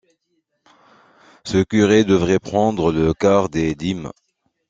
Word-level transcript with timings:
Ce 1.45 1.61
curé 1.63 2.03
devait 2.03 2.39
prendre 2.39 2.91
le 2.91 3.13
quart 3.13 3.49
des 3.49 3.75
dimes. 3.75 4.09